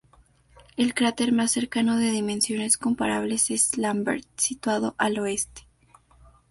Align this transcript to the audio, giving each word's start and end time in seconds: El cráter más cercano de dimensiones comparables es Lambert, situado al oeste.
El 0.77 0.95
cráter 0.95 1.31
más 1.31 1.51
cercano 1.51 1.95
de 1.95 2.09
dimensiones 2.09 2.75
comparables 2.79 3.51
es 3.51 3.77
Lambert, 3.77 4.25
situado 4.35 4.95
al 4.97 5.19
oeste. 5.19 5.67